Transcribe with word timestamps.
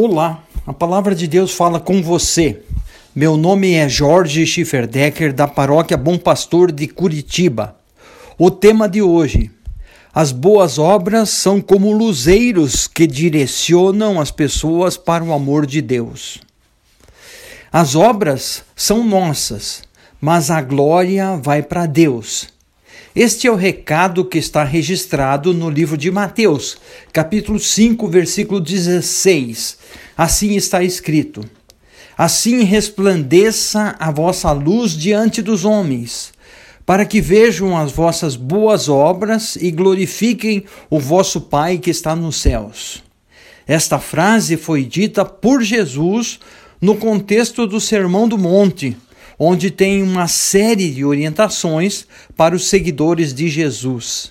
Olá, 0.00 0.44
a 0.64 0.72
palavra 0.72 1.12
de 1.12 1.26
Deus 1.26 1.50
fala 1.50 1.80
com 1.80 2.00
você. 2.00 2.62
Meu 3.12 3.36
nome 3.36 3.72
é 3.74 3.88
Jorge 3.88 4.46
Schifferdecker, 4.46 5.32
da 5.32 5.48
paróquia 5.48 5.96
Bom 5.96 6.16
Pastor 6.16 6.70
de 6.70 6.86
Curitiba. 6.86 7.76
O 8.38 8.48
tema 8.48 8.88
de 8.88 9.02
hoje: 9.02 9.50
As 10.14 10.30
boas 10.30 10.78
obras 10.78 11.30
são 11.30 11.60
como 11.60 11.90
luzeiros 11.90 12.86
que 12.86 13.08
direcionam 13.08 14.20
as 14.20 14.30
pessoas 14.30 14.96
para 14.96 15.24
o 15.24 15.32
amor 15.32 15.66
de 15.66 15.82
Deus. 15.82 16.40
As 17.72 17.96
obras 17.96 18.62
são 18.76 19.02
nossas, 19.02 19.82
mas 20.20 20.48
a 20.48 20.62
glória 20.62 21.36
vai 21.36 21.60
para 21.60 21.86
Deus. 21.86 22.46
Este 23.14 23.46
é 23.46 23.50
o 23.50 23.56
recado 23.56 24.24
que 24.24 24.38
está 24.38 24.62
registrado 24.62 25.52
no 25.52 25.68
livro 25.68 25.96
de 25.96 26.10
Mateus, 26.10 26.76
capítulo 27.12 27.58
5, 27.58 28.06
versículo 28.08 28.60
16. 28.60 29.78
Assim 30.16 30.54
está 30.54 30.84
escrito: 30.84 31.44
Assim 32.16 32.62
resplandeça 32.62 33.96
a 33.98 34.10
vossa 34.10 34.52
luz 34.52 34.92
diante 34.92 35.42
dos 35.42 35.64
homens, 35.64 36.32
para 36.86 37.04
que 37.04 37.20
vejam 37.20 37.76
as 37.76 37.90
vossas 37.90 38.36
boas 38.36 38.88
obras 38.88 39.56
e 39.56 39.70
glorifiquem 39.70 40.64
o 40.88 41.00
vosso 41.00 41.40
Pai 41.40 41.78
que 41.78 41.90
está 41.90 42.14
nos 42.14 42.36
céus. 42.36 43.02
Esta 43.66 43.98
frase 43.98 44.56
foi 44.56 44.84
dita 44.84 45.24
por 45.24 45.62
Jesus 45.62 46.38
no 46.80 46.96
contexto 46.96 47.66
do 47.66 47.80
Sermão 47.80 48.28
do 48.28 48.38
Monte 48.38 48.96
onde 49.38 49.70
tem 49.70 50.02
uma 50.02 50.26
série 50.26 50.90
de 50.90 51.04
orientações 51.04 52.06
para 52.36 52.54
os 52.56 52.66
seguidores 52.66 53.32
de 53.32 53.48
Jesus. 53.48 54.30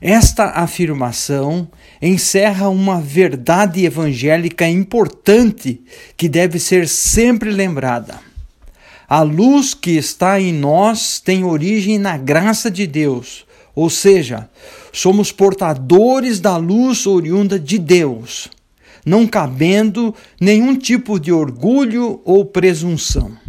Esta 0.00 0.50
afirmação 0.50 1.68
encerra 2.00 2.68
uma 2.68 3.00
verdade 3.00 3.84
evangélica 3.84 4.66
importante 4.68 5.80
que 6.16 6.28
deve 6.28 6.58
ser 6.60 6.88
sempre 6.88 7.50
lembrada. 7.50 8.20
A 9.08 9.22
luz 9.22 9.74
que 9.74 9.92
está 9.92 10.40
em 10.40 10.52
nós 10.52 11.18
tem 11.18 11.42
origem 11.42 11.98
na 11.98 12.16
graça 12.16 12.70
de 12.70 12.86
Deus, 12.86 13.44
ou 13.74 13.90
seja, 13.90 14.48
somos 14.92 15.32
portadores 15.32 16.38
da 16.38 16.56
luz 16.56 17.06
oriunda 17.06 17.58
de 17.58 17.78
Deus, 17.78 18.48
não 19.04 19.26
cabendo 19.26 20.14
nenhum 20.40 20.76
tipo 20.76 21.18
de 21.18 21.32
orgulho 21.32 22.20
ou 22.24 22.44
presunção. 22.44 23.47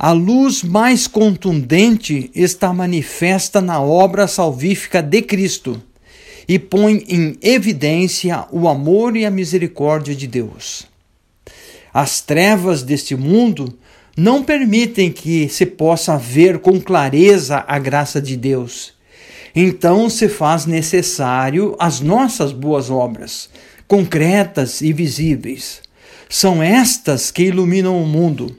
A 0.00 0.12
luz 0.12 0.62
mais 0.62 1.08
contundente 1.08 2.30
está 2.32 2.72
manifesta 2.72 3.60
na 3.60 3.82
obra 3.82 4.28
salvífica 4.28 5.02
de 5.02 5.20
Cristo 5.22 5.82
e 6.46 6.56
põe 6.56 7.04
em 7.08 7.36
evidência 7.42 8.46
o 8.52 8.68
amor 8.68 9.16
e 9.16 9.26
a 9.26 9.30
misericórdia 9.30 10.14
de 10.14 10.28
Deus. 10.28 10.86
As 11.92 12.20
trevas 12.20 12.84
deste 12.84 13.16
mundo 13.16 13.76
não 14.16 14.44
permitem 14.44 15.10
que 15.10 15.48
se 15.48 15.66
possa 15.66 16.16
ver 16.16 16.60
com 16.60 16.80
clareza 16.80 17.64
a 17.66 17.76
graça 17.76 18.22
de 18.22 18.36
Deus. 18.36 18.92
Então 19.52 20.08
se 20.08 20.28
faz 20.28 20.64
necessário 20.64 21.74
as 21.76 21.98
nossas 21.98 22.52
boas 22.52 22.88
obras, 22.88 23.50
concretas 23.88 24.80
e 24.80 24.92
visíveis. 24.92 25.82
São 26.28 26.62
estas 26.62 27.32
que 27.32 27.42
iluminam 27.42 28.00
o 28.00 28.06
mundo 28.06 28.56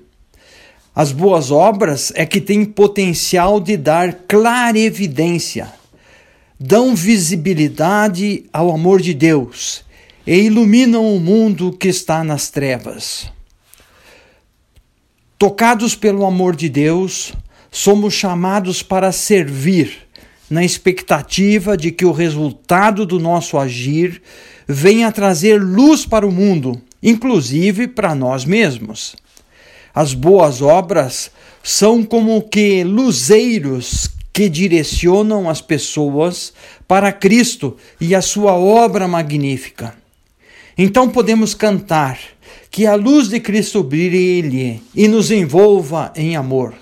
as 1.00 1.14
boas 1.14 1.50
obras 1.50 2.12
é 2.14 2.26
que 2.26 2.42
têm 2.42 2.66
potencial 2.66 3.62
de 3.62 3.78
dar 3.78 4.14
clara 4.28 4.78
evidência, 4.78 5.72
dão 6.60 6.94
visibilidade 6.94 8.44
ao 8.52 8.70
amor 8.70 9.00
de 9.00 9.14
Deus 9.14 9.86
e 10.28 10.36
iluminam 10.42 11.16
o 11.16 11.18
mundo 11.18 11.72
que 11.72 11.88
está 11.88 12.22
nas 12.22 12.50
trevas. 12.50 13.32
Tocados 15.38 15.96
pelo 15.96 16.26
amor 16.26 16.54
de 16.54 16.68
Deus, 16.68 17.32
somos 17.72 18.14
chamados 18.14 18.84
para 18.84 19.14
servir, 19.14 20.00
na 20.50 20.66
expectativa 20.66 21.78
de 21.78 21.94
que 21.94 22.04
o 22.04 22.12
resultado 22.12 23.06
do 23.06 23.22
nosso 23.22 23.58
agir 23.58 24.22
venha 24.68 25.14
trazer 25.14 25.64
luz 25.64 26.06
para 26.06 26.28
o 26.28 26.32
mundo, 26.32 26.82
inclusive 27.02 27.88
para 27.88 28.14
nós 28.14 28.44
mesmos. 28.44 29.16
As 29.94 30.14
boas 30.14 30.62
obras 30.62 31.32
são 31.64 32.04
como 32.04 32.42
que 32.42 32.84
luzeiros 32.84 34.10
que 34.32 34.48
direcionam 34.48 35.50
as 35.50 35.62
pessoas 35.62 36.54
para 36.88 37.12
Cristo 37.12 37.76
e 38.00 38.16
a 38.16 38.22
sua 38.22 38.54
obra 38.54 39.08
magnífica. 39.08 39.94
Então 40.78 41.10
podemos 41.10 41.54
cantar 41.54 42.18
que 42.72 42.86
a 42.86 42.96
luz 42.96 43.28
de 43.28 43.40
Cristo 43.40 43.84
brilhe 43.84 44.82
e 44.96 45.08
nos 45.08 45.32
envolva 45.32 46.14
em 46.16 46.36
amor. 46.36 46.74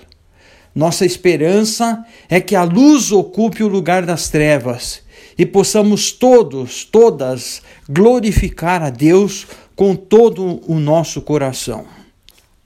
Nossa 0.74 1.04
esperança 1.04 2.04
é 2.28 2.40
que 2.40 2.54
a 2.54 2.62
luz 2.62 3.10
ocupe 3.10 3.64
o 3.64 3.68
lugar 3.68 4.06
das 4.06 4.28
trevas 4.28 5.02
e 5.36 5.44
possamos 5.44 6.12
todos, 6.12 6.84
todas, 6.84 7.62
glorificar 7.88 8.82
a 8.82 8.90
Deus 8.90 9.46
com 9.74 9.96
todo 9.96 10.60
o 10.66 10.78
nosso 10.78 11.20
coração. 11.20 11.97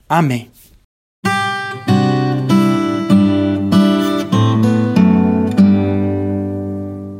Amém. 0.07 0.52